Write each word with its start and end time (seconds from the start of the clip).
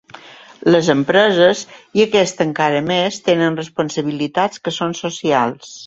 Les 0.75 0.87
empreses, 0.93 1.61
i 1.99 2.03
aquesta 2.07 2.47
encara 2.51 2.81
més, 2.89 3.21
tenen 3.31 3.61
responsabilitats 3.63 4.65
que 4.65 4.79
són 4.81 4.99
socials. 5.05 5.75